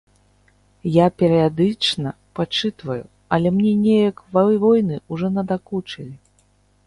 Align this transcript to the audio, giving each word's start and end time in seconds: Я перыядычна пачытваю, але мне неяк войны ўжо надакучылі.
Я 0.93 1.05
перыядычна 1.21 2.09
пачытваю, 2.39 3.03
але 3.37 3.47
мне 3.57 3.73
неяк 3.85 4.17
войны 4.65 4.95
ўжо 5.17 5.27
надакучылі. 5.37 6.13